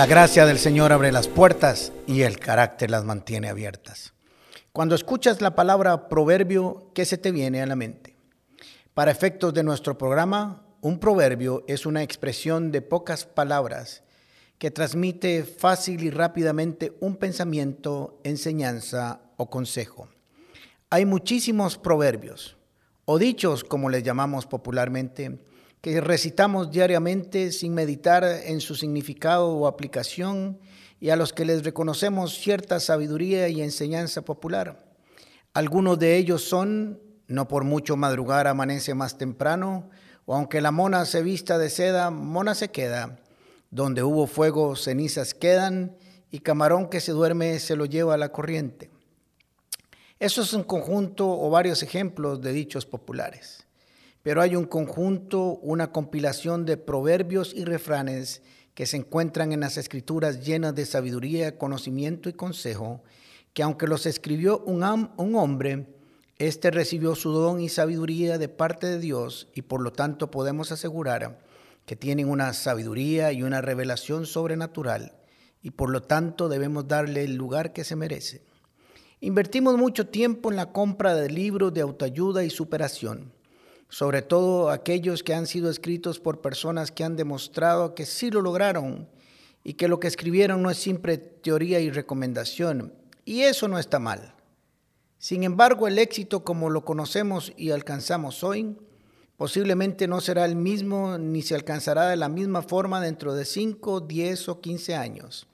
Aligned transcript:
La 0.00 0.06
gracia 0.06 0.46
del 0.46 0.58
Señor 0.58 0.94
abre 0.94 1.12
las 1.12 1.28
puertas 1.28 1.92
y 2.06 2.22
el 2.22 2.38
carácter 2.38 2.90
las 2.90 3.04
mantiene 3.04 3.50
abiertas. 3.50 4.14
Cuando 4.72 4.94
escuchas 4.94 5.42
la 5.42 5.54
palabra 5.54 6.08
proverbio, 6.08 6.90
¿qué 6.94 7.04
se 7.04 7.18
te 7.18 7.32
viene 7.32 7.60
a 7.60 7.66
la 7.66 7.76
mente? 7.76 8.16
Para 8.94 9.10
efectos 9.10 9.52
de 9.52 9.62
nuestro 9.62 9.98
programa, 9.98 10.64
un 10.80 10.98
proverbio 11.00 11.64
es 11.68 11.84
una 11.84 12.02
expresión 12.02 12.72
de 12.72 12.80
pocas 12.80 13.26
palabras 13.26 14.02
que 14.56 14.70
transmite 14.70 15.44
fácil 15.44 16.02
y 16.02 16.08
rápidamente 16.08 16.94
un 17.00 17.16
pensamiento, 17.16 18.22
enseñanza 18.24 19.20
o 19.36 19.50
consejo. 19.50 20.08
Hay 20.88 21.04
muchísimos 21.04 21.76
proverbios, 21.76 22.56
o 23.04 23.18
dichos 23.18 23.64
como 23.64 23.90
les 23.90 24.02
llamamos 24.02 24.46
popularmente, 24.46 25.40
que 25.80 26.00
recitamos 26.00 26.70
diariamente 26.70 27.52
sin 27.52 27.74
meditar 27.74 28.24
en 28.24 28.60
su 28.60 28.74
significado 28.74 29.48
o 29.48 29.66
aplicación 29.66 30.58
y 31.00 31.10
a 31.10 31.16
los 31.16 31.32
que 31.32 31.46
les 31.46 31.64
reconocemos 31.64 32.38
cierta 32.38 32.78
sabiduría 32.80 33.48
y 33.48 33.62
enseñanza 33.62 34.22
popular. 34.22 34.84
Algunos 35.54 35.98
de 35.98 36.16
ellos 36.16 36.44
son, 36.44 37.00
no 37.26 37.48
por 37.48 37.64
mucho 37.64 37.96
madrugar 37.96 38.46
amanece 38.46 38.94
más 38.94 39.16
temprano, 39.16 39.88
o 40.26 40.34
aunque 40.34 40.60
la 40.60 40.70
mona 40.70 41.06
se 41.06 41.22
vista 41.22 41.58
de 41.58 41.70
seda, 41.70 42.10
mona 42.10 42.54
se 42.54 42.70
queda, 42.70 43.18
donde 43.70 44.02
hubo 44.02 44.26
fuego, 44.26 44.76
cenizas 44.76 45.34
quedan, 45.34 45.96
y 46.30 46.40
camarón 46.40 46.88
que 46.88 47.00
se 47.00 47.12
duerme 47.12 47.58
se 47.58 47.74
lo 47.74 47.86
lleva 47.86 48.14
a 48.14 48.18
la 48.18 48.30
corriente. 48.30 48.90
Eso 50.20 50.42
es 50.42 50.52
un 50.52 50.62
conjunto 50.62 51.28
o 51.28 51.50
varios 51.50 51.82
ejemplos 51.82 52.40
de 52.42 52.52
dichos 52.52 52.84
populares, 52.86 53.66
pero 54.22 54.42
hay 54.42 54.56
un 54.56 54.64
conjunto, 54.64 55.58
una 55.62 55.92
compilación 55.92 56.66
de 56.66 56.76
proverbios 56.76 57.54
y 57.54 57.64
refranes 57.64 58.42
que 58.74 58.86
se 58.86 58.96
encuentran 58.96 59.52
en 59.52 59.60
las 59.60 59.76
escrituras 59.76 60.44
llenas 60.44 60.74
de 60.74 60.86
sabiduría, 60.86 61.58
conocimiento 61.58 62.28
y 62.28 62.34
consejo, 62.34 63.02
que 63.52 63.62
aunque 63.62 63.86
los 63.86 64.06
escribió 64.06 64.58
un, 64.60 64.82
un 65.16 65.34
hombre, 65.34 65.86
éste 66.38 66.70
recibió 66.70 67.14
su 67.14 67.32
don 67.32 67.60
y 67.60 67.68
sabiduría 67.68 68.38
de 68.38 68.48
parte 68.48 68.86
de 68.86 68.98
Dios 68.98 69.48
y 69.54 69.62
por 69.62 69.80
lo 69.82 69.92
tanto 69.92 70.30
podemos 70.30 70.72
asegurar 70.72 71.40
que 71.86 71.96
tienen 71.96 72.28
una 72.28 72.52
sabiduría 72.52 73.32
y 73.32 73.42
una 73.42 73.60
revelación 73.60 74.26
sobrenatural 74.26 75.14
y 75.62 75.72
por 75.72 75.90
lo 75.90 76.02
tanto 76.02 76.48
debemos 76.48 76.88
darle 76.88 77.24
el 77.24 77.34
lugar 77.34 77.72
que 77.72 77.84
se 77.84 77.96
merece. 77.96 78.42
Invertimos 79.20 79.76
mucho 79.76 80.06
tiempo 80.06 80.50
en 80.50 80.56
la 80.56 80.72
compra 80.72 81.14
de 81.14 81.28
libros 81.28 81.74
de 81.74 81.82
autoayuda 81.82 82.44
y 82.44 82.50
superación, 82.50 83.32
sobre 83.90 84.22
todo 84.22 84.70
aquellos 84.70 85.22
que 85.22 85.34
han 85.34 85.46
sido 85.46 85.68
escritos 85.68 86.18
por 86.18 86.40
personas 86.40 86.90
que 86.90 87.04
han 87.04 87.16
demostrado 87.16 87.94
que 87.94 88.06
sí 88.06 88.30
lo 88.30 88.40
lograron 88.40 89.06
y 89.62 89.74
que 89.74 89.88
lo 89.88 90.00
que 90.00 90.08
escribieron 90.08 90.62
no 90.62 90.70
es 90.70 90.78
siempre 90.78 91.18
teoría 91.18 91.80
y 91.80 91.90
recomendación, 91.90 92.94
y 93.26 93.42
eso 93.42 93.68
no 93.68 93.78
está 93.78 93.98
mal. 93.98 94.34
Sin 95.18 95.42
embargo, 95.44 95.86
el 95.86 95.98
éxito 95.98 96.44
como 96.44 96.70
lo 96.70 96.86
conocemos 96.86 97.52
y 97.58 97.72
alcanzamos 97.72 98.42
hoy 98.42 98.78
Posiblemente 99.40 100.06
no 100.06 100.20
será 100.20 100.44
el 100.44 100.54
mismo 100.54 101.16
ni 101.16 101.40
se 101.40 101.54
alcanzará 101.54 102.10
de 102.10 102.16
la 102.16 102.28
misma 102.28 102.60
forma 102.60 103.00
dentro 103.00 103.34
de 103.34 103.46
5, 103.46 104.02
10 104.02 104.48
o 104.50 104.60
15 104.60 104.94
años. 104.94 105.46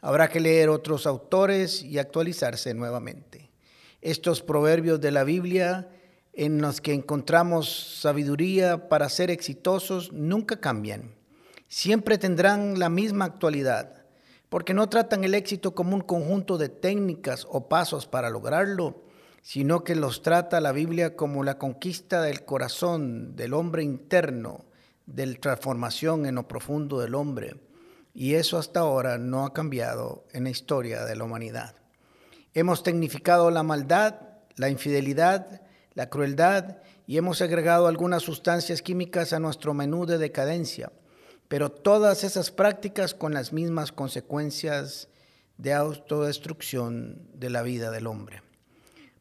Habrá 0.00 0.30
que 0.30 0.40
leer 0.40 0.70
otros 0.70 1.06
autores 1.06 1.82
y 1.82 1.98
actualizarse 1.98 2.72
nuevamente. 2.72 3.50
Estos 4.00 4.40
proverbios 4.40 4.98
de 4.98 5.10
la 5.10 5.24
Biblia 5.24 5.90
en 6.36 6.60
los 6.60 6.80
que 6.80 6.92
encontramos 6.92 8.00
sabiduría 8.00 8.88
para 8.88 9.08
ser 9.08 9.30
exitosos 9.30 10.12
nunca 10.12 10.60
cambian. 10.60 11.14
Siempre 11.68 12.18
tendrán 12.18 12.78
la 12.78 12.88
misma 12.88 13.24
actualidad, 13.24 14.04
porque 14.48 14.74
no 14.74 14.88
tratan 14.88 15.24
el 15.24 15.34
éxito 15.34 15.74
como 15.74 15.94
un 15.94 16.02
conjunto 16.02 16.58
de 16.58 16.68
técnicas 16.68 17.46
o 17.48 17.68
pasos 17.68 18.06
para 18.06 18.30
lograrlo, 18.30 19.04
sino 19.42 19.84
que 19.84 19.94
los 19.94 20.22
trata 20.22 20.60
la 20.60 20.72
Biblia 20.72 21.16
como 21.16 21.44
la 21.44 21.58
conquista 21.58 22.22
del 22.22 22.44
corazón, 22.44 23.36
del 23.36 23.54
hombre 23.54 23.82
interno, 23.82 24.64
de 25.06 25.26
la 25.26 25.34
transformación 25.34 26.26
en 26.26 26.36
lo 26.36 26.48
profundo 26.48 27.00
del 27.00 27.14
hombre. 27.14 27.56
Y 28.14 28.34
eso 28.34 28.58
hasta 28.58 28.80
ahora 28.80 29.18
no 29.18 29.44
ha 29.44 29.52
cambiado 29.52 30.24
en 30.32 30.44
la 30.44 30.50
historia 30.50 31.04
de 31.04 31.16
la 31.16 31.24
humanidad. 31.24 31.74
Hemos 32.54 32.82
tecnificado 32.82 33.50
la 33.50 33.64
maldad, 33.64 34.14
la 34.56 34.70
infidelidad, 34.70 35.63
la 35.94 36.10
crueldad 36.10 36.78
y 37.06 37.16
hemos 37.16 37.40
agregado 37.40 37.86
algunas 37.86 38.22
sustancias 38.22 38.82
químicas 38.82 39.32
a 39.32 39.40
nuestro 39.40 39.74
menú 39.74 40.06
de 40.06 40.18
decadencia, 40.18 40.92
pero 41.48 41.70
todas 41.70 42.24
esas 42.24 42.50
prácticas 42.50 43.14
con 43.14 43.34
las 43.34 43.52
mismas 43.52 43.92
consecuencias 43.92 45.08
de 45.56 45.72
autodestrucción 45.72 47.28
de 47.34 47.50
la 47.50 47.62
vida 47.62 47.90
del 47.90 48.06
hombre. 48.06 48.42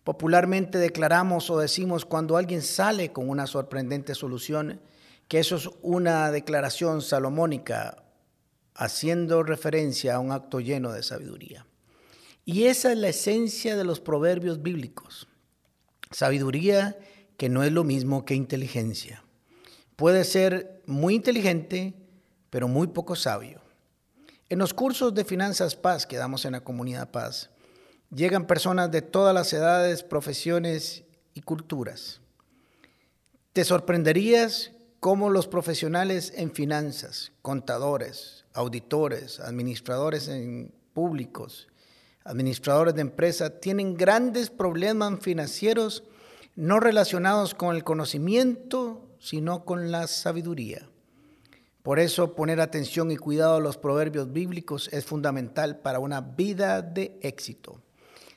Popularmente 0.03 0.79
declaramos 0.79 1.49
o 1.49 1.59
decimos 1.59 2.05
cuando 2.05 2.35
alguien 2.35 2.61
sale 2.61 3.11
con 3.11 3.29
una 3.29 3.47
sorprendente 3.47 4.15
solución 4.15 4.81
que 5.27 5.39
eso 5.39 5.55
es 5.55 5.69
una 5.81 6.29
declaración 6.31 7.01
salomónica 7.01 8.03
haciendo 8.75 9.43
referencia 9.43 10.15
a 10.15 10.19
un 10.19 10.31
acto 10.31 10.59
lleno 10.59 10.91
de 10.91 11.03
sabiduría. 11.03 11.65
Y 12.45 12.65
esa 12.65 12.91
es 12.91 12.97
la 12.97 13.09
esencia 13.09 13.77
de 13.77 13.85
los 13.85 14.01
proverbios 14.01 14.61
bíblicos. 14.61 15.27
Sabiduría 16.13 16.97
que 17.37 17.49
no 17.49 17.63
es 17.63 17.71
lo 17.71 17.83
mismo 17.83 18.23
que 18.23 18.35
inteligencia. 18.35 19.23
Puede 19.95 20.23
ser 20.23 20.81
muy 20.85 21.15
inteligente, 21.15 21.93
pero 22.49 22.67
muy 22.67 22.87
poco 22.87 23.15
sabio. 23.15 23.61
En 24.49 24.59
los 24.59 24.73
cursos 24.73 25.13
de 25.13 25.25
Finanzas 25.25 25.75
Paz 25.75 26.05
que 26.05 26.17
damos 26.17 26.45
en 26.45 26.53
la 26.53 26.61
comunidad 26.61 27.11
Paz, 27.11 27.49
Llegan 28.13 28.45
personas 28.45 28.91
de 28.91 29.01
todas 29.01 29.33
las 29.33 29.51
edades, 29.53 30.03
profesiones 30.03 31.03
y 31.33 31.41
culturas. 31.41 32.21
Te 33.53 33.63
sorprenderías 33.63 34.71
cómo 34.99 35.31
los 35.31 35.47
profesionales 35.47 36.31
en 36.35 36.51
finanzas, 36.51 37.31
contadores, 37.41 38.45
auditores, 38.53 39.39
administradores 39.39 40.27
en 40.27 40.71
públicos, 40.93 41.67
administradores 42.25 42.95
de 42.95 43.01
empresas, 43.01 43.59
tienen 43.61 43.95
grandes 43.95 44.49
problemas 44.49 45.19
financieros 45.21 46.03
no 46.55 46.79
relacionados 46.79 47.55
con 47.55 47.75
el 47.75 47.83
conocimiento, 47.83 49.07
sino 49.19 49.65
con 49.65 49.91
la 49.91 50.07
sabiduría. 50.07 50.87
Por 51.81 51.99
eso 51.99 52.35
poner 52.35 52.61
atención 52.61 53.11
y 53.11 53.17
cuidado 53.17 53.55
a 53.55 53.59
los 53.59 53.77
proverbios 53.77 54.31
bíblicos 54.31 54.89
es 54.93 55.05
fundamental 55.05 55.79
para 55.79 55.99
una 55.99 56.21
vida 56.21 56.81
de 56.81 57.17
éxito. 57.21 57.81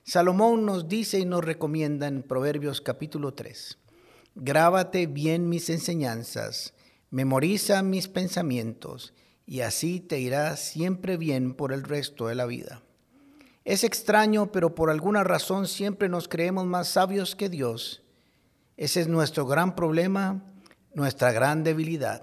Salomón 0.03 0.64
nos 0.64 0.88
dice 0.88 1.18
y 1.18 1.24
nos 1.24 1.44
recomienda 1.44 2.06
en 2.06 2.22
Proverbios 2.22 2.80
capítulo 2.80 3.34
3, 3.34 3.78
grábate 4.36 5.06
bien 5.06 5.48
mis 5.48 5.68
enseñanzas, 5.68 6.74
memoriza 7.10 7.82
mis 7.82 8.08
pensamientos, 8.08 9.14
y 9.47 9.60
así 9.60 10.00
te 10.00 10.18
irá 10.20 10.56
siempre 10.56 11.16
bien 11.16 11.54
por 11.54 11.72
el 11.72 11.82
resto 11.82 12.28
de 12.28 12.34
la 12.34 12.47
vida. 12.47 12.82
Es 13.66 13.82
extraño, 13.82 14.53
pero 14.53 14.77
por 14.77 14.91
alguna 14.91 15.25
razón 15.25 15.66
siempre 15.66 16.09
nos 16.09 16.28
creemos 16.28 16.66
más 16.66 16.87
sabios 16.87 17.34
que 17.34 17.49
Dios. 17.49 18.00
Ese 18.77 19.00
es 19.00 19.09
nuestro 19.09 19.44
gran 19.44 19.75
problema, 19.75 20.44
nuestra 20.94 21.32
gran 21.32 21.65
debilidad. 21.65 22.22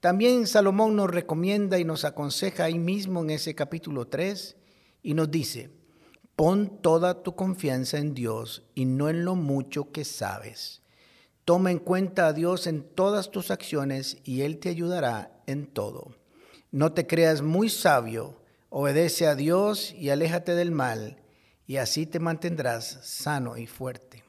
También 0.00 0.48
Salomón 0.48 0.96
nos 0.96 1.12
recomienda 1.12 1.78
y 1.78 1.84
nos 1.84 2.04
aconseja 2.04 2.64
ahí 2.64 2.76
mismo 2.76 3.22
en 3.22 3.30
ese 3.30 3.54
capítulo 3.54 4.08
3 4.08 4.56
y 5.04 5.14
nos 5.14 5.30
dice, 5.30 5.70
Pon 6.34 6.82
toda 6.82 7.22
tu 7.22 7.36
confianza 7.36 7.98
en 7.98 8.12
Dios 8.12 8.64
y 8.74 8.84
no 8.84 9.08
en 9.08 9.24
lo 9.24 9.36
mucho 9.36 9.92
que 9.92 10.04
sabes. 10.04 10.82
Toma 11.44 11.70
en 11.70 11.78
cuenta 11.78 12.26
a 12.26 12.32
Dios 12.32 12.66
en 12.66 12.82
todas 12.82 13.30
tus 13.30 13.52
acciones 13.52 14.16
y 14.24 14.40
Él 14.40 14.58
te 14.58 14.70
ayudará 14.70 15.40
en 15.46 15.68
todo. 15.68 16.16
No 16.72 16.92
te 16.94 17.06
creas 17.06 17.42
muy 17.42 17.68
sabio, 17.68 18.40
obedece 18.76 19.28
a 19.28 19.36
Dios 19.36 19.94
y 19.96 20.10
aléjate 20.10 20.56
del 20.56 20.72
mal, 20.72 21.22
y 21.64 21.76
así 21.76 22.06
te 22.06 22.18
mantendrás 22.18 22.98
sano 23.04 23.56
y 23.56 23.68
fuerte. 23.68 24.24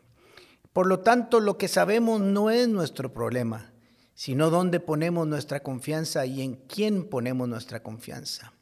Por 0.71 0.85
lo 0.85 0.99
tanto, 0.99 1.39
lo 1.39 1.57
que 1.57 1.67
sabemos 1.67 2.21
no 2.21 2.51
es 2.51 2.67
nuestro 2.67 3.11
problema, 3.11 3.73
sino 4.13 4.51
dónde 4.51 4.79
ponemos 4.79 5.25
nuestra 5.25 5.61
confianza 5.61 6.27
y 6.27 6.43
en 6.43 6.57
quién 6.67 7.09
ponemos 7.09 7.49
nuestra 7.49 7.81
confianza. 7.81 8.53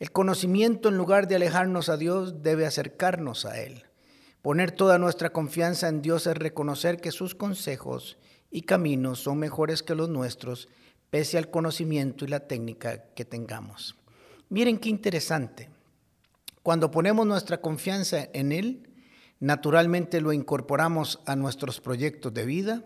El 0.00 0.10
conocimiento, 0.10 0.88
en 0.88 0.96
lugar 0.96 1.28
de 1.28 1.36
alejarnos 1.36 1.90
a 1.90 1.96
Dios, 1.96 2.42
debe 2.42 2.66
acercarnos 2.66 3.44
a 3.44 3.60
Él. 3.60 3.84
Poner 4.42 4.72
toda 4.72 4.98
nuestra 4.98 5.30
confianza 5.30 5.86
en 5.86 6.02
Dios 6.02 6.26
es 6.26 6.36
reconocer 6.36 7.00
que 7.00 7.12
sus 7.12 7.36
consejos 7.36 8.18
y 8.50 8.62
caminos 8.62 9.20
son 9.20 9.38
mejores 9.38 9.84
que 9.84 9.94
los 9.94 10.08
nuestros, 10.08 10.68
pese 11.08 11.38
al 11.38 11.50
conocimiento 11.50 12.24
y 12.24 12.28
la 12.28 12.48
técnica 12.48 13.04
que 13.14 13.24
tengamos. 13.24 13.99
Miren 14.50 14.78
qué 14.78 14.88
interesante. 14.88 15.70
Cuando 16.64 16.90
ponemos 16.90 17.24
nuestra 17.24 17.60
confianza 17.60 18.28
en 18.32 18.50
Él, 18.50 18.90
naturalmente 19.38 20.20
lo 20.20 20.32
incorporamos 20.32 21.20
a 21.24 21.36
nuestros 21.36 21.80
proyectos 21.80 22.34
de 22.34 22.44
vida, 22.44 22.84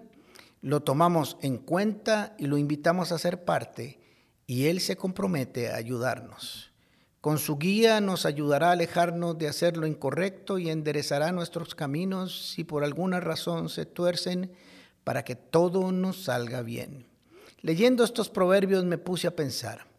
lo 0.60 0.82
tomamos 0.82 1.38
en 1.40 1.56
cuenta 1.56 2.36
y 2.38 2.48
lo 2.48 2.58
invitamos 2.58 3.12
a 3.12 3.18
ser 3.18 3.44
parte, 3.44 3.98
y 4.46 4.66
Él 4.66 4.78
se 4.80 4.96
compromete 4.96 5.70
a 5.70 5.76
ayudarnos. 5.76 6.70
Con 7.22 7.38
su 7.38 7.56
guía 7.56 8.02
nos 8.02 8.26
ayudará 8.26 8.68
a 8.68 8.72
alejarnos 8.72 9.38
de 9.38 9.48
hacer 9.48 9.78
lo 9.78 9.86
incorrecto 9.86 10.58
y 10.58 10.68
enderezará 10.68 11.32
nuestros 11.32 11.74
caminos 11.74 12.50
si 12.50 12.64
por 12.64 12.84
alguna 12.84 13.20
razón 13.20 13.70
se 13.70 13.86
tuercen 13.86 14.52
para 15.02 15.24
que 15.24 15.34
todo 15.34 15.90
nos 15.92 16.24
salga 16.24 16.60
bien. 16.60 17.06
Leyendo 17.62 18.04
estos 18.04 18.28
proverbios 18.28 18.84
me 18.84 18.98
puse 18.98 19.26
a 19.26 19.34
pensar, 19.34 19.93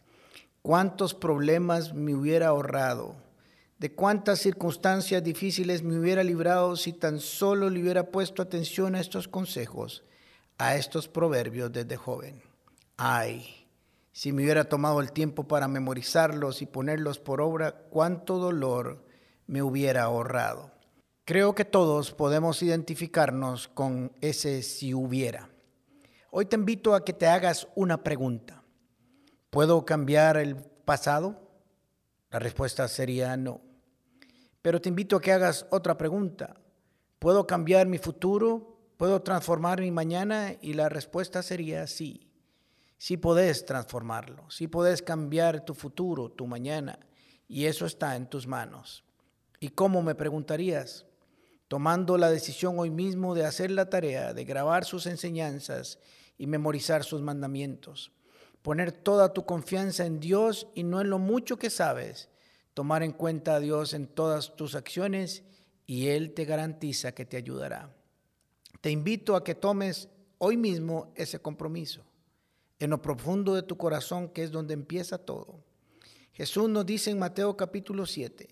¿cuántos 0.65 1.13
problemas 1.13 1.93
me 1.93 2.15
hubiera 2.15 2.47
ahorrado? 2.47 3.15
¿De 3.77 3.93
cuántas 3.93 4.39
circunstancias 4.39 5.23
difíciles 5.23 5.83
me 5.83 5.99
hubiera 5.99 6.23
librado 6.23 6.75
si 6.75 6.91
tan 6.91 7.19
solo 7.19 7.69
le 7.69 7.83
hubiera 7.83 8.09
puesto 8.09 8.41
atención 8.41 8.95
a 8.95 8.99
estos 8.99 9.27
consejos, 9.27 10.03
a 10.57 10.75
estos 10.75 11.07
proverbios 11.07 11.71
desde 11.71 11.97
joven? 11.97 12.41
Ay, 12.97 13.67
si 14.11 14.31
me 14.31 14.41
hubiera 14.41 14.63
tomado 14.63 15.01
el 15.01 15.11
tiempo 15.11 15.47
para 15.47 15.67
memorizarlos 15.67 16.63
y 16.63 16.65
ponerlos 16.65 17.19
por 17.19 17.41
obra, 17.41 17.83
cuánto 17.91 18.39
dolor 18.39 19.05
me 19.45 19.61
hubiera 19.61 20.01
ahorrado. 20.01 20.71
Creo 21.25 21.53
que 21.53 21.65
todos 21.65 22.11
podemos 22.11 22.63
identificarnos 22.63 23.67
con 23.67 24.13
ese 24.19 24.63
si 24.63 24.95
hubiera. 24.95 25.47
Hoy 26.31 26.47
te 26.47 26.55
invito 26.55 26.95
a 26.95 27.05
que 27.05 27.13
te 27.13 27.27
hagas 27.27 27.67
una 27.75 28.03
pregunta. 28.03 28.64
¿Puedo 29.55 29.85
cambiar 29.85 30.35
el 30.35 30.57
pasado? 30.57 31.39
La 32.29 32.39
respuesta 32.39 32.89
sería 32.89 33.37
no. 33.37 33.61
Pero 34.61 34.81
te 34.81 34.89
invito 34.89 35.15
a 35.15 35.21
que 35.21 35.31
hagas 35.31 35.65
otra 35.69 35.97
pregunta. 35.97 36.57
¿Puedo 37.19 37.47
cambiar 37.47 37.87
mi 37.87 37.97
futuro? 37.97 38.77
¿Puedo 38.97 39.21
transformar 39.21 39.79
mi 39.79 39.91
mañana? 39.91 40.57
Y 40.59 40.73
la 40.73 40.89
respuesta 40.89 41.41
sería 41.41 41.87
sí. 41.87 42.29
Si 42.97 43.15
podés 43.15 43.65
transformarlo, 43.65 44.51
si 44.51 44.67
podés 44.67 45.01
cambiar 45.01 45.63
tu 45.63 45.73
futuro, 45.73 46.29
tu 46.29 46.47
mañana, 46.47 46.99
y 47.47 47.63
eso 47.63 47.85
está 47.85 48.17
en 48.17 48.27
tus 48.27 48.47
manos. 48.47 49.05
¿Y 49.61 49.69
cómo 49.69 50.03
me 50.03 50.15
preguntarías? 50.15 51.05
Tomando 51.69 52.17
la 52.17 52.29
decisión 52.29 52.77
hoy 52.77 52.89
mismo 52.89 53.33
de 53.33 53.45
hacer 53.45 53.71
la 53.71 53.89
tarea, 53.89 54.33
de 54.33 54.43
grabar 54.43 54.83
sus 54.83 55.05
enseñanzas 55.05 55.97
y 56.37 56.45
memorizar 56.45 57.05
sus 57.05 57.21
mandamientos. 57.21 58.11
Poner 58.65 58.91
toda 58.91 59.31
tu 59.31 59.45
confianza 59.45 60.07
en 60.07 60.19
Dios 60.19 60.65
y 60.73 60.81
no 60.81 60.99
en 60.99 61.11
lo 61.11 61.19
mucho 61.19 61.59
que 61.59 61.69
sabes. 61.69 62.29
Tomar 62.73 63.03
en 63.03 63.11
cuenta 63.11 63.53
a 63.53 63.59
Dios 63.59 63.93
en 63.93 64.07
todas 64.07 64.55
tus 64.55 64.73
acciones 64.73 65.43
y 65.85 66.07
Él 66.07 66.33
te 66.33 66.45
garantiza 66.45 67.11
que 67.11 67.25
te 67.25 67.37
ayudará. 67.37 67.95
Te 68.81 68.89
invito 68.89 69.35
a 69.35 69.43
que 69.43 69.53
tomes 69.53 70.09
hoy 70.39 70.57
mismo 70.57 71.13
ese 71.13 71.37
compromiso 71.37 72.01
en 72.79 72.89
lo 72.89 73.03
profundo 73.03 73.53
de 73.53 73.61
tu 73.61 73.77
corazón, 73.77 74.29
que 74.29 74.41
es 74.41 74.49
donde 74.49 74.73
empieza 74.73 75.19
todo. 75.19 75.63
Jesús 76.33 76.67
nos 76.67 76.87
dice 76.87 77.11
en 77.11 77.19
Mateo 77.19 77.55
capítulo 77.55 78.07
7, 78.07 78.49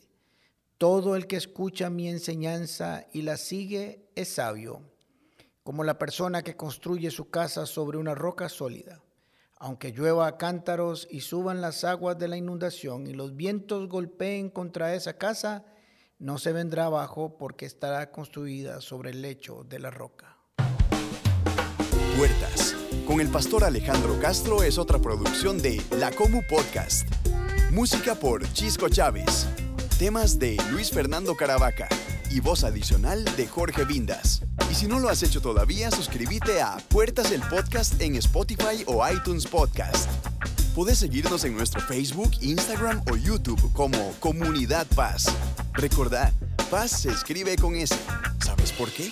todo 0.77 1.16
el 1.16 1.25
que 1.25 1.38
escucha 1.38 1.89
mi 1.89 2.07
enseñanza 2.07 3.07
y 3.13 3.24
la 3.24 3.36
sigue 3.36 4.12
es 4.13 4.27
sabio, 4.27 4.83
como 5.63 5.83
la 5.83 5.98
persona 5.98 6.44
que 6.44 6.56
construye 6.56 7.09
su 7.09 7.31
casa 7.31 7.66
sobre 7.66 7.98
una 7.98 8.13
roca 8.13 8.48
sólida. 8.48 9.03
Aunque 9.63 9.94
llueva 9.94 10.27
a 10.27 10.36
cántaros 10.36 11.07
y 11.10 11.21
suban 11.21 11.62
las 11.62 11.86
aguas 11.86 12.19
de 12.19 12.27
la 12.27 12.36
inundación 12.36 13.07
y 13.07 13.13
los 13.13 13.38
vientos 13.38 13.88
golpeen 13.88 14.50
contra 14.50 14.94
esa 14.94 15.18
casa, 15.18 15.63
no 16.19 16.38
se 16.38 16.51
vendrá 16.51 16.88
abajo 16.88 17.38
porque 17.38 17.65
estará 17.65 18.12
construida 18.12 18.81
sobre 18.81 19.12
el 19.12 19.21
lecho 19.21 19.63
de 19.63 19.80
la 19.80 19.89
roca. 19.89 20.38
Puertas 22.18 22.75
con 23.07 23.21
el 23.21 23.30
pastor 23.30 23.63
Alejandro 23.63 24.19
Castro 24.19 24.63
es 24.63 24.77
otra 24.77 25.00
producción 25.00 25.62
de 25.62 25.81
La 25.98 26.12
Comu 26.12 26.42
Podcast. 26.50 27.07
Música 27.71 28.16
por 28.16 28.44
Chisco 28.51 28.89
Chávez. 28.89 29.48
Temas 29.98 30.39
de 30.39 30.57
Luis 30.74 30.92
Fernando 30.92 31.36
Caravaca 31.36 31.88
y 32.33 32.39
voz 32.39 32.63
adicional 32.63 33.24
de 33.38 33.47
Jorge 33.47 33.85
Vindas. 33.85 34.41
Y 34.71 34.74
si 34.74 34.88
no 34.88 35.00
lo 35.00 35.09
has 35.09 35.21
hecho 35.21 35.39
todavía, 35.39 35.91
suscríbete 35.91 36.62
a 36.62 36.77
Puertas 36.89 37.31
el 37.31 37.41
Podcast 37.41 38.01
en 38.01 38.15
Spotify 38.15 38.83
o 38.88 39.07
iTunes 39.07 39.45
Podcast. 39.45 40.09
Puedes 40.74 40.97
seguirnos 40.97 41.44
en 41.44 41.56
nuestro 41.56 41.80
Facebook, 41.81 42.31
Instagram 42.41 43.03
o 43.12 43.15
YouTube 43.15 43.71
como 43.74 44.13
Comunidad 44.19 44.88
Paz. 44.95 45.27
Recordad, 45.74 46.33
Paz 46.71 46.91
se 47.01 47.12
escribe 47.12 47.56
con 47.56 47.75
S. 47.75 47.95
¿Sabes 48.44 48.71
por 48.71 48.89
qué? 48.89 49.12